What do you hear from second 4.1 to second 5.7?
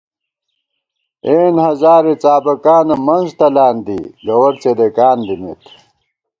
گوَر څېدېکان دِمېت